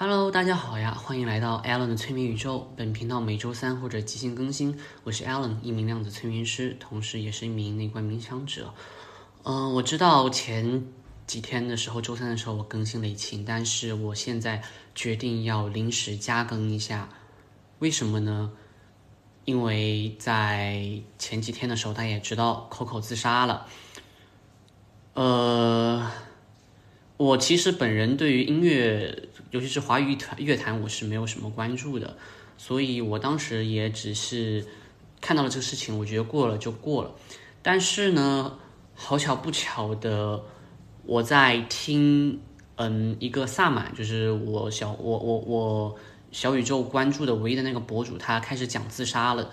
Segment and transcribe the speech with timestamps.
[0.00, 2.72] Hello，大家好呀，欢迎来到 Alan 的催眠宇宙。
[2.76, 4.78] 本频道每周三或者即兴更新。
[5.02, 8.72] 我是 Alan，一名量子催眠师，同时也是一名内观冥想者。
[9.42, 10.84] 嗯，我知道前
[11.26, 14.62] 几天的时候，周三的时候我更新了一期，但是我现在
[14.94, 17.08] 决定要临时加更一下。
[17.80, 18.52] 为什么呢？
[19.46, 23.66] 因为在前几天的时候，大家也知道 Coco 自杀了。
[25.14, 26.08] 呃，
[27.16, 29.24] 我其实本人对于音乐。
[29.50, 32.18] 尤其是华语团乐坛，我是没有什么关注的，
[32.58, 34.66] 所以我当时也只是
[35.22, 37.14] 看到了这个事情，我觉得过了就过了。
[37.62, 38.58] 但是呢，
[38.94, 40.42] 好巧不巧的，
[41.04, 42.40] 我在听
[42.76, 45.96] 嗯一个萨满，就是我小我我我
[46.30, 49.50] 小宇宙关注的唯一的那个博主，他开始讲自杀了，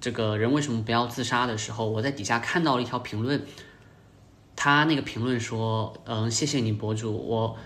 [0.00, 3.42] 这个人为什么不要自杀的时候，我在底下看到了一条评论，
[4.54, 7.56] 他那个评论说，嗯，谢谢你博主，我。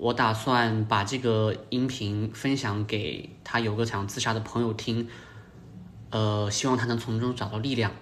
[0.00, 5.06] 我打算把这个音频分享给他有个想自杀的朋友听，
[6.08, 7.92] 呃，希望他能从中找到力量。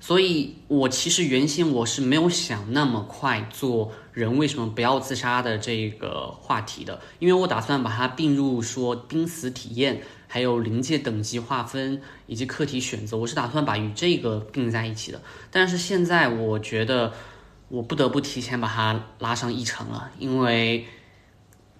[0.00, 15.20] 所以，我其实原先我是没有想那么快做人为什么不要自杀的这个话题的，因为我打算把它并入说濒死体验，还有临界等级划分以及课题选择，我是打算把与这个并在一起的。
[15.50, 17.12] 但是现在我觉得。
[17.68, 20.86] 我不得不提前把它拉上议程了，因为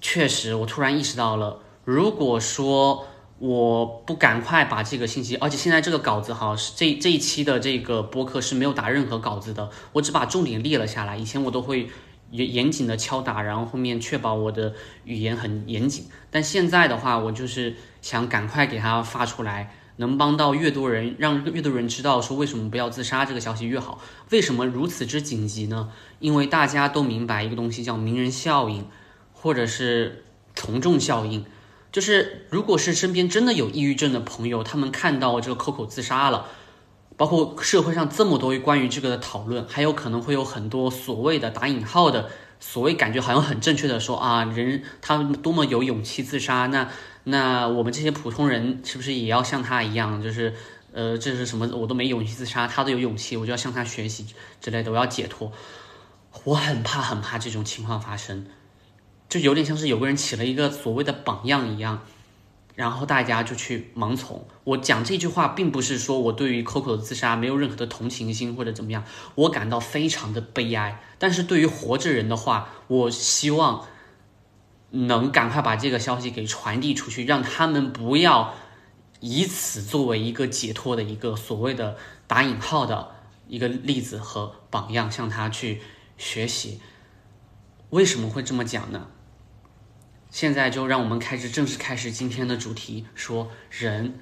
[0.00, 3.06] 确实我突然意识到了，如果说
[3.39, 11.17] 我不赶快把这个信息，而且现在这个稿子哈是这这一期的这个播客是没有打任何稿子的，我只把重点列了下来。
[11.17, 11.89] 以前我都会
[12.30, 19.75] 严严谨的敲打，然后后面确保我的语言很严谨，但现在的话，我就是想赶快给它发出来。
[19.99, 24.01] 能帮到越多人，让越多人知道说为什么不要自杀这个消息越好。
[24.31, 25.91] 为什么如此之紧急呢？
[26.19, 28.87] 因为大家都明白一个东西叫名人效应，
[29.33, 31.45] 或者是从众效应。
[31.91, 36.47] 就是如果是身边真的有抑郁症的朋友，他们看到这个 Coco 自杀了，
[37.17, 46.89] 包括社会上这么多关于这个的讨论，还有可能会有很多所谓的打引号的所谓感觉好像很正确的说啊，人他多么有勇气自杀那。
[47.24, 50.23] 那我们这些普通人是不是也要像他一样？
[50.23, 50.55] 就是，
[50.92, 51.69] 呃，这是什么？
[51.77, 54.24] 我都没勇气自杀，他都有勇气，我就要向他学习
[54.63, 54.91] 之类的。
[54.91, 55.52] 我要解脱，
[56.45, 58.46] 我很怕很怕这种情况发生，
[59.29, 62.02] 就有点像是有个人起了一个所谓的榜样一样，
[62.78, 64.46] 然后大家就去盲从。
[64.62, 69.02] 我讲这句话，并不是说我对于 Coco 的自杀没有任何的同情心或者怎么样，
[69.34, 71.02] 我感到非常的悲哀。
[71.18, 73.84] 但是对于活着人的话，我希望。
[74.90, 78.55] 能赶快把这个消息给传递出去，让他们不要
[79.20, 83.10] 以此作为一个解脱的一个所谓的打引号的
[83.48, 85.83] 一个例子和榜样，向他去
[86.16, 86.80] 学习。
[87.90, 89.08] 为什么会这么讲呢？
[90.30, 94.20] 现在就让我们开始正式开始今天的主题，说人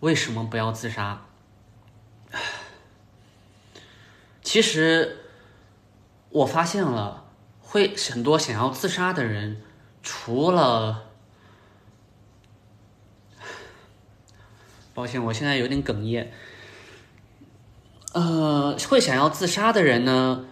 [0.00, 1.26] 为什么不要自杀？
[4.42, 5.18] 其实
[6.30, 7.24] 我发现了，
[7.60, 9.62] 会很多想要自杀的人。
[10.02, 11.10] 除了，
[14.94, 16.32] 抱歉，我现在有点哽咽。
[18.12, 20.46] 呃，会想要自杀的人呢，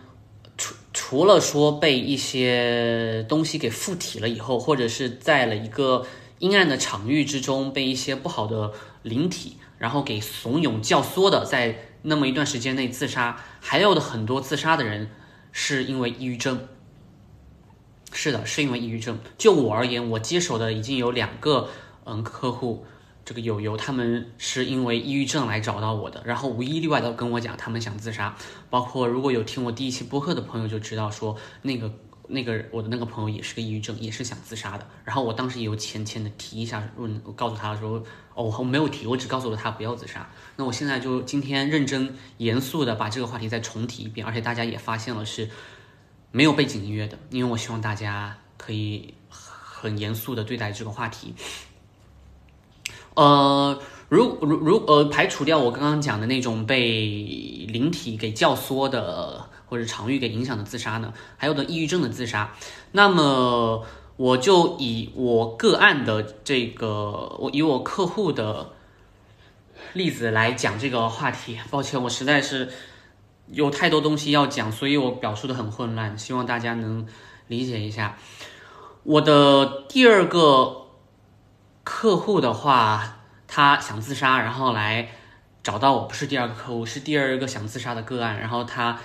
[1.11, 6.05] 除了说被一些东西给附体了以后，或者是在了一个
[6.39, 15.09] 阴暗的场域之中，被一些不好的灵体然后给怂恿教唆的，在那么一段时间内自杀，还有的很多自杀的人
[15.51, 16.69] 是因为抑郁症。
[18.13, 19.19] 是的，是因为抑郁症。
[19.39, 21.71] 就我而言，我接手的已经有两个
[22.05, 22.85] 嗯客户，
[23.28, 28.34] 这个友友他们是因为抑郁症来找到我的，然后无一例外的跟我讲他们想自杀。
[28.71, 31.93] 包括如果有听我第一期播客的朋友就知道，说那个
[32.27, 34.89] 那个我的那个朋友也是个抑郁症，也是想自杀的。
[35.05, 38.03] 然后我当时也有浅浅的提一下，问我告诉他说，
[38.33, 40.27] 哦，我没有提，我只告诉了他不要自杀。
[40.56, 45.50] 那我现在就今天认真严肃的把这个话题再重提一遍，而且大家也发现了是。
[46.31, 51.34] 没有背景音乐的，因为我希望大家可以很严肃的对待这个话题。
[53.18, 53.78] 呃，
[54.09, 62.54] 如如如呃，排除掉我刚刚讲的那种被灵体给教唆的或者场域给影响的自杀呢，还有的抑郁症的自杀。
[62.92, 63.84] 那么
[64.16, 68.70] 我就以我个案的这个，我以我客户的
[69.94, 71.59] 例子来讲这个话题。
[71.70, 72.68] 抱歉，我实在是。
[73.50, 77.06] 有太多东西要讲，所以我表述的很混乱，希望大家能
[77.47, 78.18] 理解一下。
[79.04, 80.88] 我的第二个
[82.00, 83.16] 客户的话，
[83.48, 85.09] 他想自杀，然后来
[85.65, 88.39] 找到我，不是第二个客户，是第二个想自杀的个案。
[88.39, 89.00] 然后他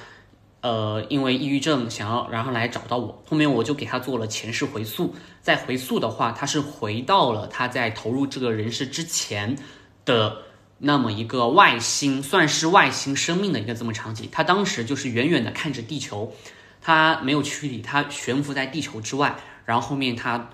[0.61, 9.57] 呃，因为抑郁症想要然后来找到我，后面我就给他做了前世回溯，在回溯的话，他是回到了他在投入这个人世之前
[10.05, 10.43] 的
[10.77, 14.29] 那么一个外星，算是外星生命的一个这么场景。
[14.31, 16.31] 他当时就是远远的看着地球，
[16.79, 19.35] 他没有驱离，他悬浮在地球之外，
[19.65, 20.49] 然后后面他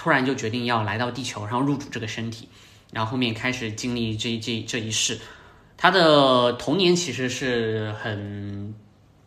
[0.00, 2.48] 突然就决定要来到地球，然后入主这个身体，
[2.90, 5.20] 然后后面开始经历这这这一世。
[5.76, 8.74] 他的童年其实是很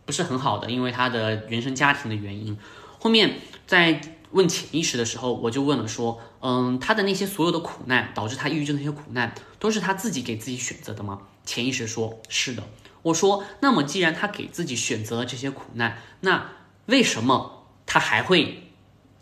[0.04, 2.58] 不是很好的，因为他的原生家庭的原因。
[2.98, 3.36] 后面
[3.68, 4.00] 在
[4.32, 11.20] 问潜意识的时候，我就问了说，嗯，他的那些所有的苦难，导致他抑郁症那些苦难，都是他自己给自己选择的吗？
[11.44, 12.64] 潜意识说是的。
[13.02, 16.50] 我说，那么既然他给自己选择了这些苦难，那
[16.86, 18.72] 为什么他还会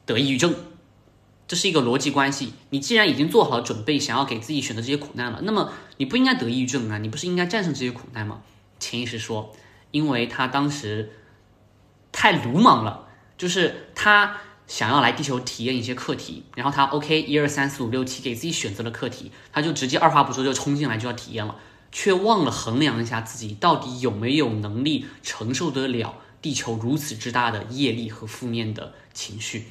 [0.06, 0.54] 得抑郁症？
[1.52, 2.54] 这是一个逻辑关系。
[2.70, 6.96] 你既然已经做好了准备，想要给自己选择这些苦难了，那么你不应该得抑郁症啊！
[6.96, 8.40] 你不是应该战胜这些苦难吗？
[8.80, 9.54] 潜意识说，
[9.90, 11.12] 因为他当时
[12.10, 13.06] 太鲁莽了，
[13.36, 21.56] 就是他想要来地球体验一些课题，然后他 OK 一二三四五六七给自己选择了课题，他就直接二话不说就冲进来就要体验了，
[21.90, 29.66] 却忘了衡量一下自己到底有没有能力承受得了地球如此之大的业力和负面的情绪。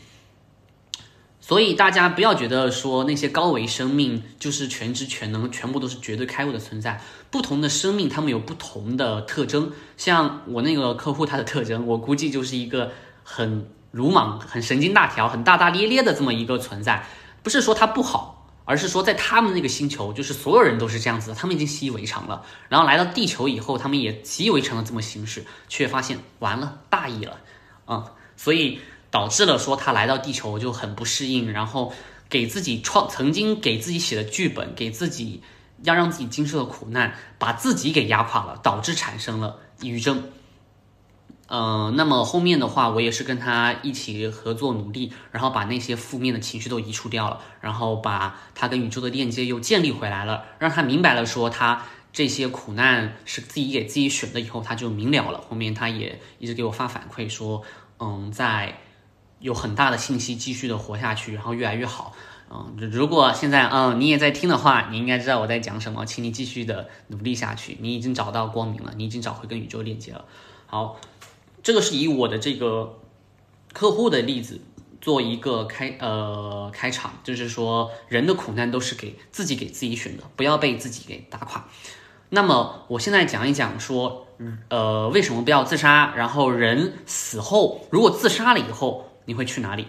[1.52, 7.02] 所以大家不要觉得说那些高维生命就是全知全能，全部都是绝对开悟的存在。
[7.30, 9.70] 不同的生命，他们有不同的特征。
[9.98, 12.94] 像我那个客户，他的特征，我估计就是一个
[13.26, 17.06] 很鲁莽、很神经大条、很大大咧咧的这么一个存在。
[17.44, 22.46] 不是说他不好，而是说在他们那个星球，就是所有人都是这样子的，他们已经习以为常了。
[22.70, 27.42] 然后来到地球以后，他们也习以为常的这么行事，却发现完了，大意了，
[27.84, 28.80] 啊，所以。
[29.12, 31.94] 导致了说他来到地球就很不适应，然后
[32.30, 35.44] 给自己创曾经给自己写的剧本，给自己
[35.84, 40.24] 要让自己经受的苦难，把自己给压垮了，导致产生了抑郁症。
[41.48, 51.84] 嗯，那么后面的话，我也是跟他一起合作努力，然后把那些负面的情绪都移除掉了，然后把他跟宇宙的链接又建立回来了，让他明白了说他
[52.14, 55.42] 这些苦难是自己给自己选的，以后他就明了了。
[55.50, 57.62] 后面他也一直给我发反馈说，
[58.00, 58.78] 嗯，在。
[59.42, 62.14] 有很大的信息，继续的活下去，然后越来越好。
[62.54, 67.78] 嗯，如果现在嗯你也在听的话，你应该知道我在讲什么，请你继续的努力下去。
[67.80, 70.26] 你已经找到光明了，你已经找回跟宇宙链接了。
[70.66, 71.00] 好，
[71.64, 73.00] 这个是以我的这个
[73.72, 74.60] 客户的例子
[75.00, 81.66] 做一个开呃开场，就是说人的苦难都是给自己给自己选的，不要被自己给打垮。
[82.28, 84.28] 那么我现在讲一讲说，
[84.68, 86.14] 呃为什么不要自杀？
[86.18, 89.08] 然后人死后如果自杀了以后。
[89.26, 89.88] 你会去哪里？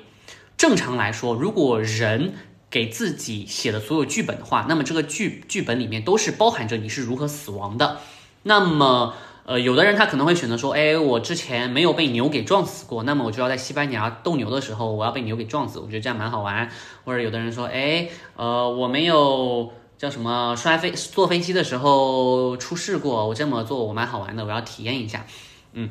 [0.56, 2.34] 正常来说，如果人
[2.70, 7.98] 给自己写的所有剧本的话，那么这个剧剧本里面都是包含着你是如何死亡的。
[8.44, 9.14] 那么，
[9.44, 15.80] 呃，有的人他可能会选择说，哎，我之前没有被牛给撞死过，那么我就要在西班牙斗牛的时候，我要被牛给撞死。
[15.80, 16.70] 我觉得这样蛮好玩。
[17.04, 25.26] 或者有的人说，哎，呃，我没有叫什么摔飞坐飞机的时候出事过，我这么做我蛮好玩的，我要体验一下。
[25.72, 25.90] 嗯。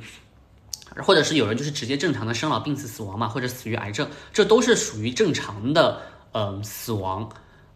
[0.97, 6.01] 或者是有人就是直接正常的生老病死死亡嘛，或者死于癌症，这都是属于正常的，
[6.33, 7.29] 嗯，死亡。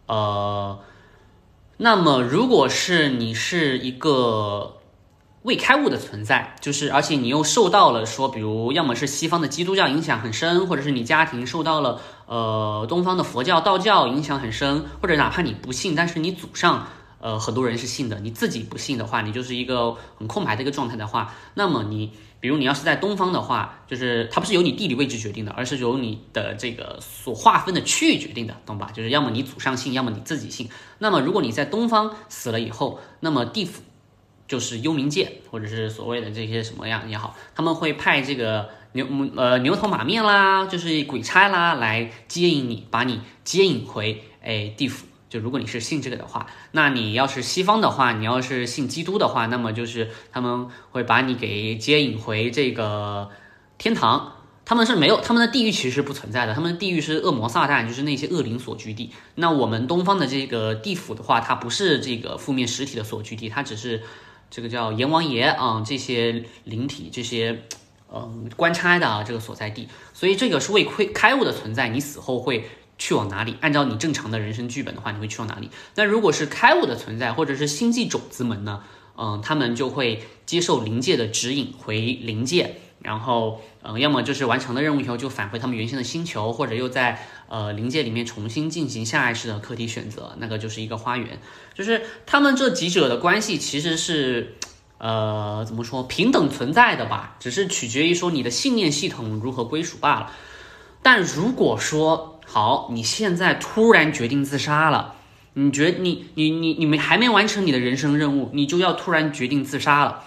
[0.06, 0.78] 呃，
[1.78, 4.76] 那么如果是你是一个
[5.42, 16.86] 未开悟的存在，就是而且你又受到了说，比如要么是西方的基督教影响很深，或者是你家庭受到了呃东方的佛教、道教影响很深，或者哪怕你不信，但是你祖上
[17.18, 22.12] 呃很多人是信的，你自己不信的话，你就是一个很空白的一个状态的话，那么你。
[22.38, 28.90] 比如你要是在东方的话，就是它不是由你地理位置决定的，而是由你的这个所划分的区域决定的，懂吧？
[28.92, 30.68] 就是要么你祖上信，要么你自己信。
[30.98, 33.82] 那么如果你在东方死了以后，那么地府
[34.46, 45.06] 就是幽冥界，或者是所谓的这些什么样也好，他们会派这个牛呃牛头马面啦，就是鬼差啦来接引你，把你接引回哎地府。
[45.38, 53.30] 如果你是信这个的话，那你要是西方的话，你要是信基督的话，那么就是他们会把你给接引回这个
[53.78, 54.32] 天堂。
[54.68, 59.12] 他们是没有他们的地狱其实是不存在的，他们的地狱是恶魔撒旦，就是那些恶灵所居地。
[59.36, 64.02] 那我们东方的这个地府的话，它不是这个负面实体的所居地，它只是
[64.50, 67.62] 这个叫阎王爷啊这些灵体这些
[68.12, 69.88] 嗯官差的啊这个所在地。
[70.12, 72.68] 所以这个是未亏开悟的存在，你死后会。
[72.98, 73.56] 去往哪里？
[73.60, 75.70] 按照你正常的人生剧本的话，你会去往哪里？
[75.94, 78.82] 那如果是开悟的存在，或者是星际种子们呢？
[79.18, 91.38] 嗯，他们就会接受灵界的指引回灵界，然后嗯，要么就是完成了任务以后就返回他们原先的星球，或者又在呃灵界里面重新进行下一世的课题选择，那个就是一个花园。
[91.74, 94.56] 就是他们这几者的关系其实是
[94.98, 100.32] 呃，怎么说平等存在的吧，只是取决于说你的信念系统如何归属罢了。
[101.02, 105.16] 但如果说好，你现在突然决定自杀了，
[105.54, 110.24] 你觉你你你你们还没完成你的人生任务，你就要突然决定自杀了，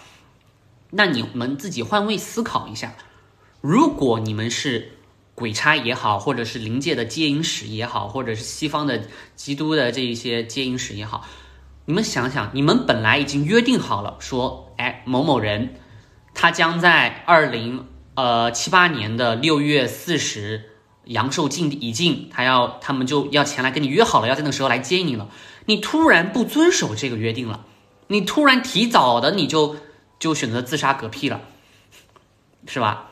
[0.92, 2.94] 那你们自己换位思考一下，
[3.62, 4.92] 如果你们是
[5.34, 9.02] 鬼差也好，或者是灵界的接引使也好，或者是西方的
[9.36, 11.26] 基督的这一些接引使也好。
[11.86, 15.76] 你们想想，你们本来已经约定好了，说，哎，某某人，
[16.34, 20.69] 他将在二零呃七八年的六月四十
[21.10, 25.30] 阳寿尽已尽，他要他们就要前来跟你约好了，要在那个时候来接你了。
[25.66, 27.66] 你突然不遵守这个约定了，
[28.08, 29.76] 你突然提早的你就
[30.18, 31.42] 就选择自杀嗝屁了，
[32.66, 33.10] 是吧？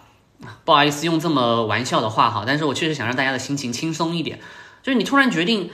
[0.65, 4.39] 不好意思用这么玩笑的话哈，但是我确实想让大家的心情轻松一点，
[4.81, 5.69] 就是你突然决定。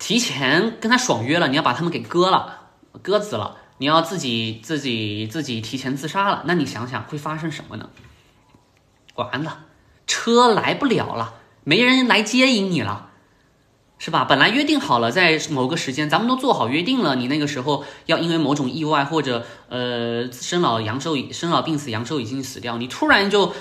[0.00, 2.70] 提前跟他爽约了，你要把他们给割了，
[3.02, 7.88] 鸽子了，你要自己自己自己提前自杀了，那你想想会发生什么呢？
[9.14, 9.66] 完了，
[10.10, 13.10] 车来不了了，没人来接引你了，
[14.00, 14.24] 是吧？
[14.24, 23.54] 本来约定好了在某个时间，咱们都做好约定了，你那个时候要因为某种意外或者呃生老阳寿生老病死阳寿已经死掉，你突然就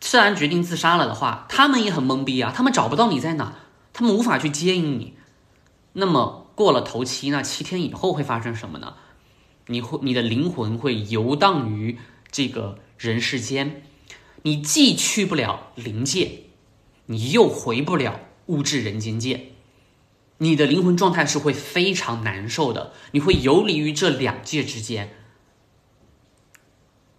[0.00, 3.54] 突然决定自杀了的话，他们也很懵逼啊，他们找不到你在哪。
[3.92, 5.14] 他们无法去接应你，
[5.94, 8.94] 那么过了头七，那七天以后会发生什么呢？
[9.66, 11.98] 你会，你的灵魂会游荡于
[12.30, 13.82] 这个人世间，
[14.48, 16.44] 你既去不了灵界，
[17.04, 19.52] 你又回不了物质人间界，
[20.38, 25.14] 你的灵魂状态是会非常难受的，你会游离于这两界之间，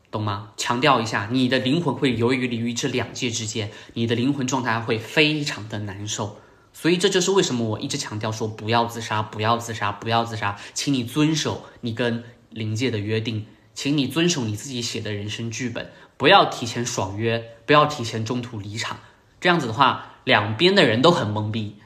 [0.09, 0.53] 懂吗？
[0.57, 6.39] 强调一下，你的灵魂会游离于这两界之间，你的灵魂状态会非常的难受。
[6.73, 13.45] 所以这就是为什么我一直强调说不要自杀，不要自杀，不要自杀，请你遵守你跟灵界的约定，
[13.75, 18.97] 请你遵守你自己写的人生剧本，不要提前爽约，不要提前中途离场。
[19.39, 21.77] 这样子的话，两边的人都很懵逼，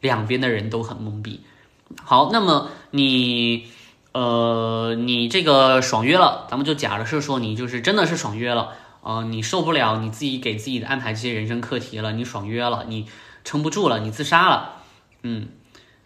[0.00, 1.40] 两边的人都很懵逼。
[2.02, 3.66] 好，那么你，
[4.12, 13.06] 呃，你这个爽约了，咱们就假设说你就是真的是爽约了，呃，你受不了你自己给自己的安排这些人生课题了，你爽约了，你。
[13.44, 14.76] 撑不住了，你自杀了，
[15.22, 15.48] 嗯，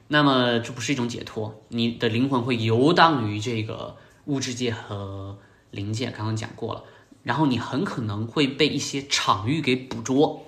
[0.08, 5.36] 那么这不是一种解脱，你的灵魂会游荡于这个物质界和
[5.70, 6.84] 灵界，刚刚讲过了，
[7.26, 10.46] 然后你很可能会被一些场域给捕捉，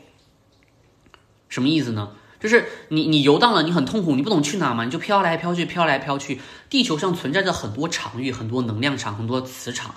[1.49, 2.13] 什么意思呢？
[2.39, 9.97] 就是你你游荡了，你很痛苦，你不懂去哪嘛，你就飘来飘去，飘来飘去，地球上存在着很多场域，很多能量场，很多磁场，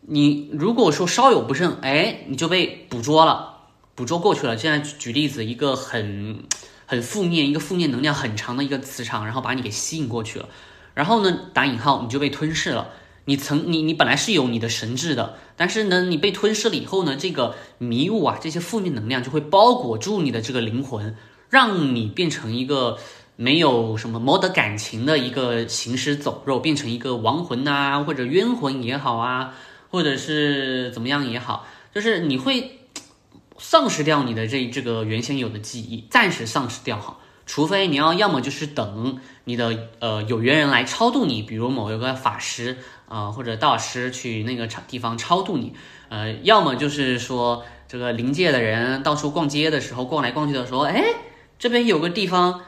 [0.00, 3.56] 你如果说稍有不慎，哎，你就被捕捉了。
[3.94, 4.56] 捕捉过去了。
[4.56, 6.44] 现在举例子，一个很
[6.86, 10.48] 很负面、一个负面能量很长的一个磁场，然后把你给吸引过去了。
[10.94, 12.92] 然后呢，打引号，你就被吞噬了。
[13.28, 21.14] 你曾你你本来是有你的神智的，但是呢，你被吞噬了以后呢，这个迷雾啊，这些负面能量就会包裹住你的这个灵魂，
[21.50, 22.98] 让你变成一个
[23.36, 29.54] 没有什么没得感情的一个行尸走肉，变成一个亡魂呐，或者冤魂也好啊，
[29.90, 32.74] 或者是怎么样也好，就是你会。
[33.60, 42.76] 丧失掉你的这这个原先有的记忆，暂时丧失掉哈，除非你要要么就是等你的呃有缘人来超度你，比如某一个法师
[43.08, 45.72] 啊或者道师去那个场地方超度你，
[46.10, 51.02] 呃，要么就是说这个灵界的人到处逛街的时候逛来逛去的时候，哎，
[51.58, 52.60] 这边有个地方，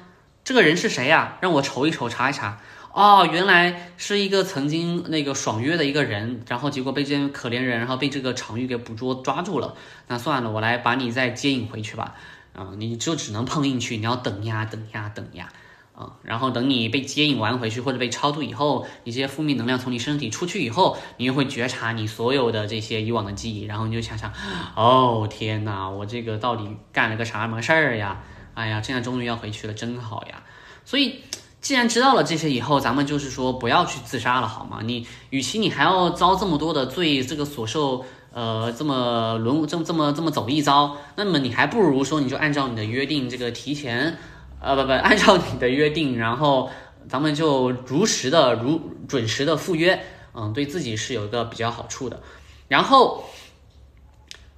[0.42, 1.36] 这个人是谁呀？
[1.42, 2.58] 让我瞅一瞅，查一查。
[2.92, 9.76] 哦，原来是一个曾经那个爽约的一个人，然后结果被这可怜人，然后被这个场域给捕捉抓住了。
[10.08, 12.16] 那算了，我来把你再接引回去吧。
[12.54, 15.48] 啊，你就只能碰运气，你要等呀等呀等呀。
[15.94, 24.32] 啊，然后等你被接引完回去或者被超度以后，你这些负面能量从你身体出去以后，你又会觉察你所有的这些以往的记忆，然后你就想想，
[24.76, 28.22] 哦天哪，我这个到底干了个啥么事儿呀？
[28.54, 30.42] 哎呀，现在终于要回去了，真好呀。
[30.84, 31.20] 所以。
[31.60, 34.80] 既然知道了这些以后，咱们就是说不要去自杀了，好吗？
[34.82, 44.18] 你与其你还要遭这么多的罪，这个所受呃这么轮这么这么这么走一遭，那么你还不如说你就按照你的约定，这个提前
[44.60, 46.70] 呃不不按照你的约定，然后
[47.08, 50.00] 咱们就如实的如准时的赴约，
[50.34, 52.20] 嗯，对自己是有一个比较好处的，
[52.68, 53.24] 然后。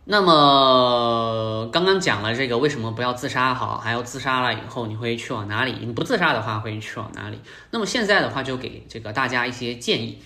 [0.04, 5.76] 那么刚刚讲了这个为什么不要自杀好，还要自杀了以后你会去往哪里？
[5.80, 7.38] 你不自杀的话会去往哪里？
[7.70, 10.18] 那么现在的话就给这个大家一些建议，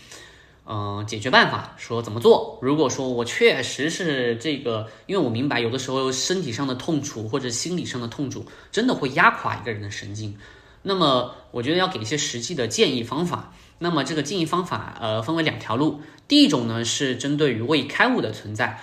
[0.68, 2.58] 嗯，解决办法说怎么做？
[2.60, 10.36] 如果说我确实是这个，因为我明白有的时候身体上的痛楚或者心理上的痛楚真的会压垮一个人的神经。
[10.82, 13.52] 那么我觉得要给一些实际的建议方法。
[13.78, 16.00] 那么这个建议方法，呃，分为两条路。
[16.26, 18.80] 第一种呢是针对于未开悟的存在，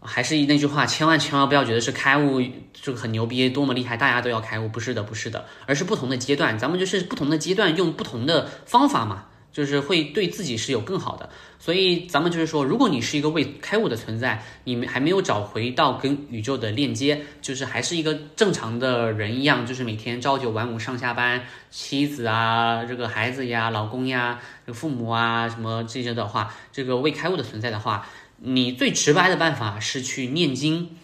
[0.00, 2.40] 还是那句话，千万千万不要觉得是开悟
[2.72, 9.26] 就很牛逼，多么厉害，大家都要开悟，不是的，不是的，而是不同的阶段，咱们就是不同的阶段用不同的方法嘛。
[9.54, 11.30] 就是会对自己是有更好的，
[11.60, 28.08] 所以咱们就是说，如果你是一个未开悟的存在，你们还没有找回到跟宇宙的链接，就是还是一个正常的人一样，就是每天朝九晚五上下班，妻子啊，这个孩子呀，老公呀，这个父母啊，什么这些的话，这个未开悟的存在的话，
[28.38, 30.96] 你最直白的办法是去念经。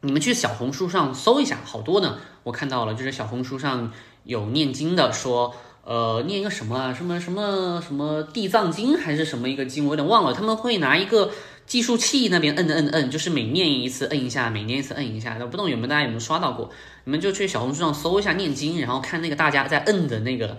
[0.00, 3.92] 你们去小红书上搜一下，好多呢，我看到了，就是小红书上
[4.24, 5.54] 有念经的说。
[5.84, 10.32] 呃，念一个什么什么什么什么地藏经还是什么一个经，我有点忘了。
[10.32, 11.30] 他们会拿一个
[11.66, 15.34] 计数器那边摁摁摁，就是每念一次摁一下，每念一次摁一下。
[15.50, 16.70] 不懂有没有大家有没有刷到过？
[17.04, 20.56] 你们就去小红书上搜一下念经，然后看那个大家在摁的那个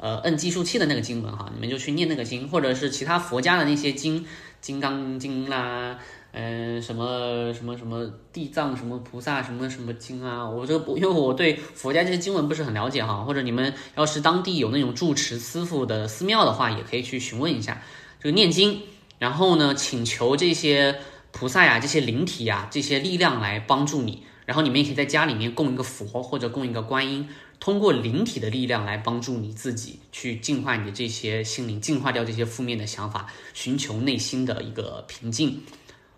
[0.00, 4.26] 呃摁计数器的那个经文哈，你们就去念那个经，或者是其他佛家的那些经，
[4.60, 5.98] 金刚经啦。
[6.36, 10.44] 嗯，什么什么什么地藏什么菩萨什么什么经啊？
[10.44, 13.22] 我这不，因为我对佛家这些经文不是很了解哈。
[13.22, 17.80] 或者你们要是当地有那种住持师傅的寺庙的话，也可以去询问一下
[18.20, 18.82] 这个念经，
[19.20, 20.98] 然后呢，请求这些
[21.30, 24.24] 菩萨呀、这些灵体呀、这些力量来帮助你。
[24.44, 27.28] 然后你们也可以在家里面供一个佛或者供一个观音，
[27.60, 35.62] 通过灵体的力量来帮助你自己去净化你的这些心灵，净化掉这些负面的想法，寻求内心的一个平静。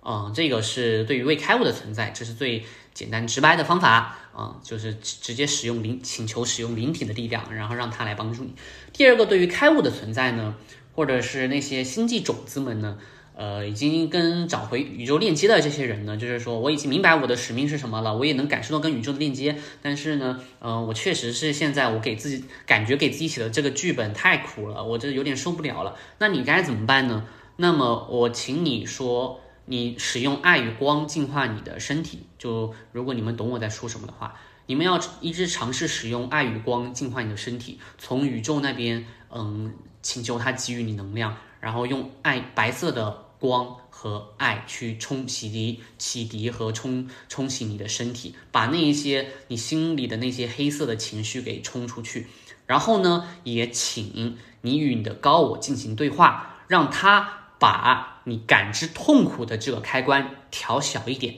[0.09, 8.55] 嗯，这个是对于未开悟的存在，这是最简单直白的方法啊，就是直接使用灵，请求使用灵体的力量，然后让它来帮助你。
[8.93, 10.55] 第二个，对于开悟的存在呢，
[10.95, 12.99] 或者是那些星际种子们呢，
[13.35, 25.97] 呃，已经跟找回宇宙链接的这些人呢，就是说我已经明白我的使命是什么了，我也能感受到跟宇宙的链接，但是呢，嗯，我确实是现在我给自己感觉给自己写的这个剧本太苦了，我这有点受不了了。
[26.21, 27.25] 那你该怎么办呢？
[27.57, 29.41] 那么我请你说。
[29.67, 34.35] 你使用爱与光净化你的身体，就如果你们懂我在说什么的话，
[34.67, 52.29] 你们要一直尝试使用爱与光净化你的身体，从宇宙那边，嗯，请求它给予你能量，然后用爱白色的光和爱去冲洗涤、洗涤和冲冲洗你的身体，把那一些你心里的那些黑色的情绪给冲出去。
[52.67, 57.46] 然后呢，也请你与你的高我进行对话，让他。
[57.59, 61.37] 把你感知痛苦的这个开关调小一点，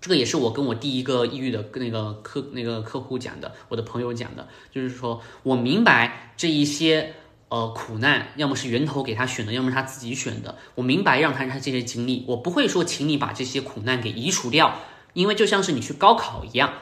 [0.00, 7.14] 这个也是我跟我第一个抑郁的跟那个客那个客户讲的，我的朋友讲的，就是说我明白这一些
[7.48, 10.56] 呃苦难，要么是源头给他选的，要么是他自己选的。
[10.74, 14.80] 我明白让他他这些经历，我不会说请你把这些苦难给移除掉，
[15.12, 16.72] 因为就像是你去高考一样，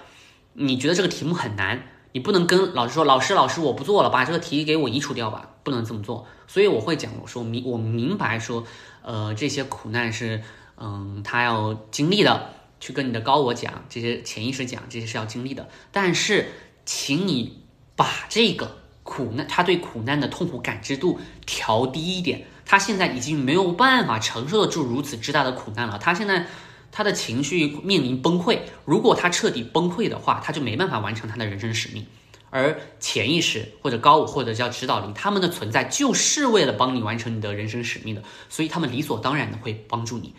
[0.54, 1.88] 你觉得这个题目很难。
[2.12, 6.26] 你不能跟老师说，老师，老师，我不做了，把这个题给我移除掉吧，不能这么做。
[6.48, 8.66] 所以我会讲，我说明我明白说，
[9.02, 10.42] 呃，这些苦难是，
[10.76, 15.68] 嗯，他要经历的，去跟你的高我讲，这些潜意识讲，这些是要经历的。
[15.92, 16.48] 但是，
[16.84, 17.62] 请你
[17.94, 22.46] 把这个苦难，他对苦难的痛苦感知度调低一点。
[22.66, 26.46] 他现在已经没有办法承受得住如此之大的苦难了，他现在。
[26.92, 32.04] 他的情绪面临崩溃，如果他彻底崩溃的话，他就没办法完成他的人生使命。
[32.50, 40.34] 而潜意识或者高我或者叫指导灵，他们的存在就是为了帮你完成你的人生使命的，所以他们理所当然的会帮助你。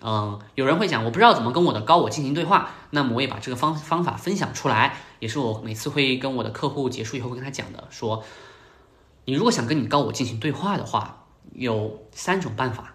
[0.00, 8.24] 嗯，有人会讲，我不知道怎么跟我的高我进行对话，那么我也把这个方方法分享出来，也是我每次会跟我的客户结束以后会跟他讲的，说，
[9.24, 12.94] 你如果想跟你高我进行对话的话，有三种办法。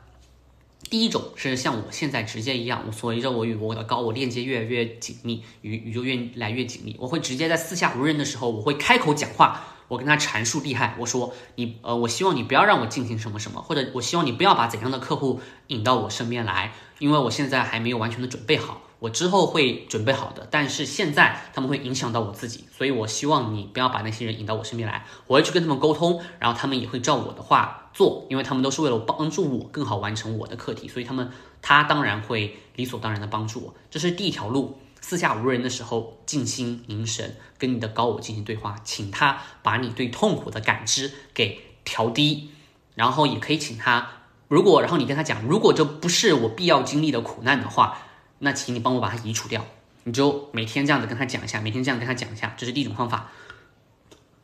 [0.89, 18.82] 第一种是像我现在直接一样，我随着我与我的高我链接越来越紧密，与宇宙越来越紧密，我会直接在四下无人的时候，我会开口讲话，我跟他阐述利害，我说你呃，我希望你不要让我进行什么什么，或者我希望你不要把怎样的客户引到我身边来，因为我现在还没有完全的准备好。
[19.00, 25.06] 我之后会准备好的，但是现在他们会影响到我自己，所以我希望你不要把那些人引到我身边来。
[25.28, 31.31] 我会去跟他们沟通，然后他们也会照我的话做，因为他们都是为了帮助我更好完成我的课题，所以他们
[31.63, 33.73] 他当然会理所当然的帮助我。
[33.89, 42.51] 这是第一条路，四下无人的时候，静心凝神，跟你的高我进行对话，请他把你对痛苦的感知给调低，
[42.93, 44.07] 然后也可以请他，
[44.47, 47.97] 如果然后你跟他讲，如果这不是我必要经历的苦难的话。
[48.39, 49.65] 那请你帮我把它移除掉，
[50.03, 53.31] 你就每天这样子跟他讲一下，每天这样跟他讲一下，这是第一种方法。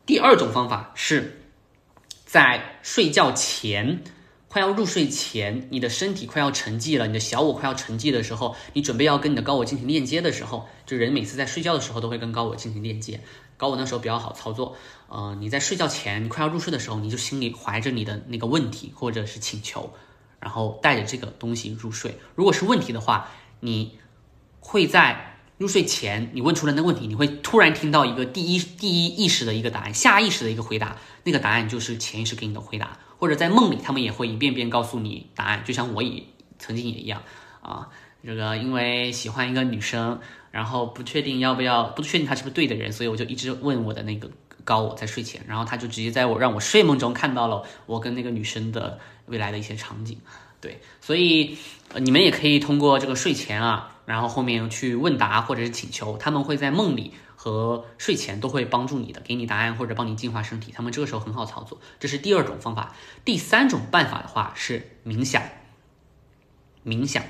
[0.04, 1.43] 第二种方法是
[2.34, 4.02] 在睡觉前
[4.48, 13.20] 快要入睡前，你的身体快要沉寂了，你的小我快要沉寂的时候，你准备要跟你的高我进行链接的时候，就人每次在睡觉的时候都会跟高我进行链接。
[13.56, 19.92] 高我那时候比较好操作，呃，你在睡觉前，你快要入睡的时候，你就心里怀着你的那个问题或者是请求，
[20.40, 22.18] 然后带着这个东西入睡。
[22.34, 23.96] 如果是问题的话，你
[24.58, 32.98] 会在入睡前，你问出了那问题，你会突然听到一个第一第一意识的一个答案，下意识的一个回答，那个答案就是潜意识给你的回答。
[33.16, 35.44] 或者在梦里，他们也会一遍遍告诉你答。
[35.44, 36.24] 案，就像我也
[36.58, 37.22] 曾经也一样
[37.62, 37.88] 啊。
[38.26, 40.18] 这个因为喜欢一个女生，
[40.50, 44.30] 然后不确定要不要，不确定她是不是对的人，所以我就一直问我的那个
[44.64, 50.18] 高我在睡前，然后他就直接在我让我睡梦中看到了我跟那个女生的未来的一些场景。
[50.60, 51.58] 对，所以
[51.96, 57.14] 你们也可以通过这个睡前啊，然后后面去问答或者是请求，他们会在梦里。
[57.36, 61.78] 和睡前都会帮助你的，给你答案或者帮你净化身体，他们这个时候很好操作。
[62.00, 62.94] 这是第二种方法。
[63.22, 65.42] 第三种办法的话是冥想。
[66.86, 67.22] 冥想，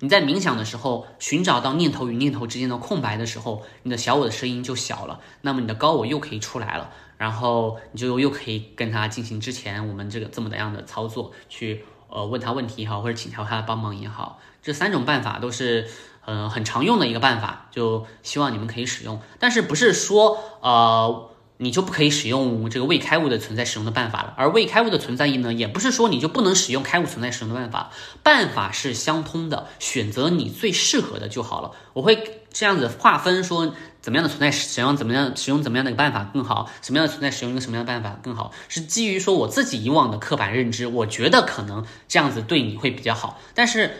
[0.00, 15.88] 你在冥想的时候，寻找到念头与念头之间的空白的时候，你的小我的声音就小了，那么你的高我又可以出来了，然后你就又可以跟他进行之前我们这个这么的样的操作，去呃问他问题也好，或者请求他的帮忙也好，这三种办法都是。
[16.24, 19.20] 嗯，很常用的一个办法，就希望你们可以使用。
[19.38, 24.34] 但是不是说，呃，你就不可以使用这个未开悟的存在使用的办法了？
[24.36, 27.90] 而未开悟的存在意呢，也不是说你就不能使用开悟存在使用的办法，
[28.22, 31.72] 办法是相通的，选择你最适合的就好了。
[31.92, 43.96] 我会这样子划分说，怎么样的存在使用怎么样使用怎么样的一个办法更好，什么样的存在使用一个什么样的办法更好，是基于说我自己以往的刻板认知，我觉得可能这样子对你会比较好，但是。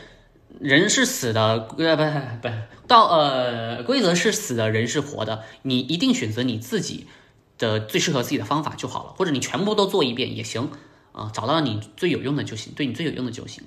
[0.62, 2.54] 人是死的，呃，不不，
[2.86, 5.42] 到呃，规则是死的，人是活的。
[5.62, 7.08] 你一定选择你自己
[7.58, 10.70] 的最适合自己的方法就好了，或者你全部都做一遍也行，
[11.10, 13.64] 啊，找到你最有用的就行，对你最有用的就行。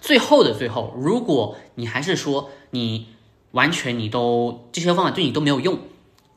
[0.00, 3.06] 最后的最后，如果你还是说你
[3.52, 5.78] 完全你都这些方法对你都没有用，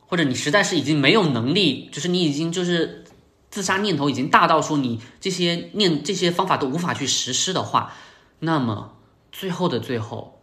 [0.06, 3.04] 或者你实在是已经没有能力，就是你已经就是
[3.50, 7.92] 自杀念头已经大到说你这些念这些方法都无法去实施的话，
[8.38, 8.92] 那么。
[9.38, 10.40] 最后的最后，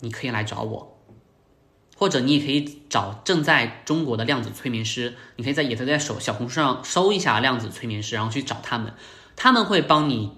[0.00, 0.98] 你可以来找我，
[1.96, 8.94] 或者你也可以找正在中国的量子催眠师，你可以在也可在手小红书上搜一下量子催眠师，然后去找他们，
[9.36, 10.32] 他们会帮你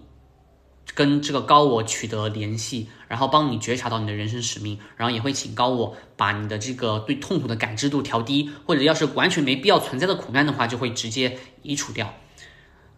[0.94, 12.12] 跟这个高我取得联系，然后帮你觉察到你的人生使命，然后也会请高我把你的这个对痛苦的感知度调低，或者要是完全没必要存在的苦难的话，就会直接移除掉。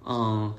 [0.04, 0.56] 嗯。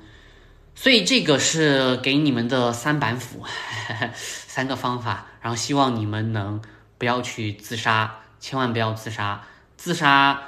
[0.78, 3.42] 所以这个是给你们的三板斧，
[4.14, 6.60] 三个方法，然后希望你们能
[6.98, 9.42] 不要去自杀，千万不要自杀。
[9.78, 10.42] 自杀，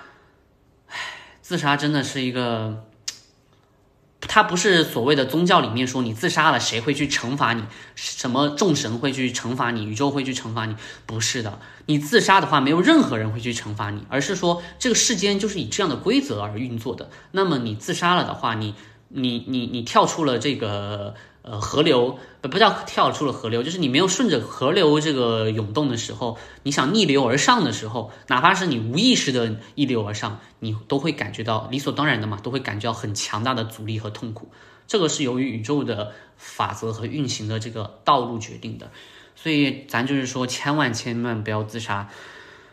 [0.87, 0.97] 唉，
[1.41, 2.85] 自杀真的是一个，
[4.21, 7.65] 它不是所谓的宗教里面说你自杀了谁会去惩罚你，
[7.95, 11.59] 什么众神会去惩罚你，宇宙会去惩罚你，不是的。
[11.87, 17.11] 你自杀的话，没有任何人会去惩罚你，而是说这个世间就是以这样的规则而运作的。
[17.33, 18.75] 那么你自杀了的话，你。
[19.09, 34.51] 你你你跳出了这个呃河流，不不叫跳出了河流，就是你没有顺着河流这个涌动的时候，你想逆流而上的时候，哪怕是你无意识的逆流而上，你都会感觉到理所当然的嘛，都会感觉到很强大的阻力和痛苦。
[34.87, 38.91] 这个是由于宇宙的法则和运行的这个道路决定的，
[39.37, 42.09] 所以咱就是说，千万千万不要自杀。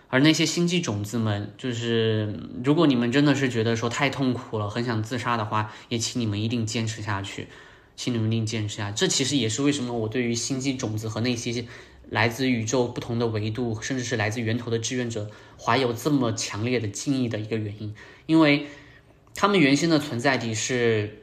[0.07, 7.47] 而那些星际种子们，就是如果你们真的是觉得说太痛苦了，很想自杀的话，也请你们一定坚持下去，
[7.95, 8.91] 请你们一定坚持下。
[8.91, 11.65] 这其实也是为什么我对于星际种子和那些
[12.09, 17.93] 来自宇宙不同的维度，甚至是来自源头的志愿者，怀有这么强烈的敬意的一个原因，
[18.25, 18.67] 因为
[19.33, 21.21] 他们原先的存在地是。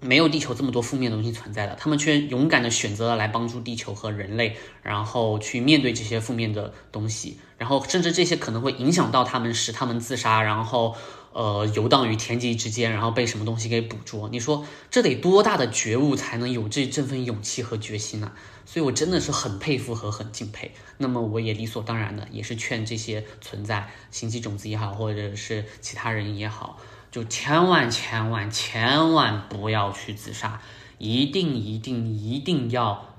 [0.00, 10.94] 没有地球这么多负面的东西存在的，他们却勇敢的选择了来帮助地球和人类，然后去面对这些负面的东西，然后甚至这些可能会影响到他们，使他们自杀，然后
[11.32, 14.28] 呃游荡于天际之间，然后被什么东西给捕捉。
[14.28, 18.32] 你说这得多大的觉悟才能有这这份勇气和决心呢？
[18.66, 20.72] 所以我真的是很佩服和很敬佩。
[20.98, 26.78] 那么我也理所当然的也是劝这些存在星际种子也好，或者是其他人也好。
[27.16, 30.60] 就千万千万千万不要去自杀，
[30.98, 33.16] 一定一定一定要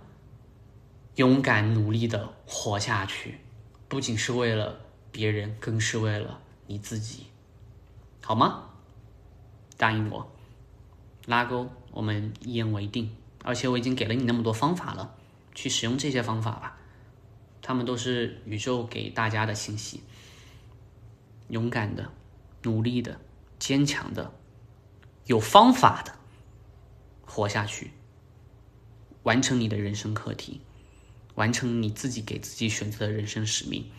[1.16, 3.40] 勇敢努力的活下去，
[3.88, 4.82] 不仅是为了
[5.12, 7.24] 别人，更是为了你自己，
[8.22, 8.66] 好吗？
[9.78, 10.32] 答应我，
[11.26, 13.10] 拉钩，我们一言为定。
[13.44, 15.16] 而且我已经给了你那么多方法了，
[15.56, 16.78] 去使用这些方法吧，
[17.64, 20.04] 他们都是宇宙给大家的信息。
[21.48, 22.12] 勇敢的，
[22.62, 23.20] 努力的。
[23.60, 24.34] 坚强的，
[25.26, 26.16] 有方法的，
[27.26, 27.92] 活下去，
[29.24, 30.62] 完成你的人生课题，
[31.36, 33.90] 完成你自己给自己选择的人生使命。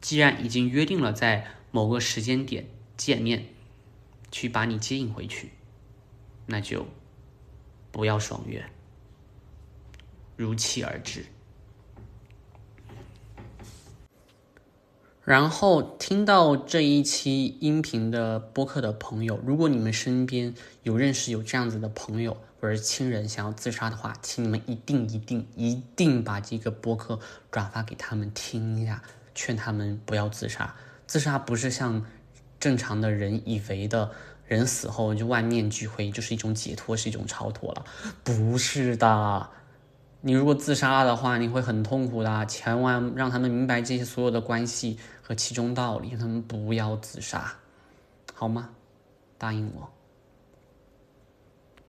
[0.00, 3.46] 既然已经约定了在某个时间点见面，
[4.30, 5.52] 去把你接引回去，
[6.46, 6.86] 那就
[7.90, 8.64] 不要爽约，
[10.36, 11.24] 如期而至。
[15.24, 27.18] 然后听到这一期音频的播客的朋友，如果你们身边有认识有这样子的朋友或者亲人想要自杀的话，请你们一定一定一定把这个播客
[27.50, 29.02] 转发给他们听一下，
[29.34, 30.74] 劝他们不要自杀。
[31.06, 32.04] 自杀不是像
[32.60, 34.10] 正常的人以为的，
[34.46, 37.86] 人死后就万念俱灰，就是一种解脱，是一种超脱了，
[38.22, 39.48] 不是的。
[40.26, 42.46] 你如果自杀了的话，你会很痛苦的。
[42.46, 47.52] 千万让他们明白这些所有的关系和其中道理，让他们不要自杀，
[48.32, 48.70] 好吗？
[49.36, 49.86] 答应我。